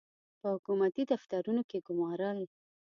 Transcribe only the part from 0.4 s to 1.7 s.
حکومتي دفترونو